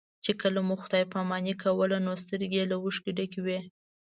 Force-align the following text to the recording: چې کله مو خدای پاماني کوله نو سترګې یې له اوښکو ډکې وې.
چې 0.23 0.31
کله 0.41 0.59
مو 0.67 0.75
خدای 0.83 1.03
پاماني 1.13 1.53
کوله 1.63 1.97
نو 2.05 2.11
سترګې 2.23 2.57
یې 2.61 2.65
له 2.71 2.75
اوښکو 2.83 3.09
ډکې 3.17 3.39
وې. 3.45 3.59